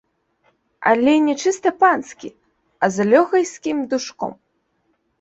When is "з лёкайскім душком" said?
2.97-4.31